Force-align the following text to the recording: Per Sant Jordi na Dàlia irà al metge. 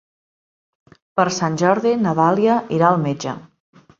Per 1.19 1.25
Sant 1.35 1.59
Jordi 1.63 1.93
na 2.05 2.15
Dàlia 2.21 2.57
irà 2.79 2.91
al 2.95 3.01
metge. 3.07 3.37